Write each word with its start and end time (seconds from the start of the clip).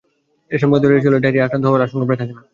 এসব 0.55 0.67
খাদ্য 0.71 0.85
এড়িয়ে 0.87 1.03
চললে 1.05 1.23
ডায়রিয়ায় 1.23 1.45
আক্রান্ত 1.47 1.65
হওয়ার 1.67 1.85
আশঙ্কা 1.85 2.05
প্রায় 2.07 2.19
থাকে 2.21 2.33
না। 2.37 2.41